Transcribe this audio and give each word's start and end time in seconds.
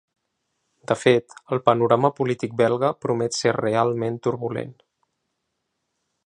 De 0.91 0.95
fet, 1.01 1.35
el 1.57 1.61
panorama 1.69 2.11
polític 2.21 2.55
belga 2.63 2.91
promet 3.07 3.39
ser 3.41 3.53
realment 3.59 4.19
turbulent. 4.29 4.75